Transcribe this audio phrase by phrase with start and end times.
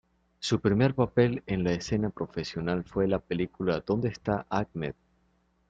[0.39, 4.95] Su primer papel en la escena profesional fue la película "“¿Dónde está Ahmed?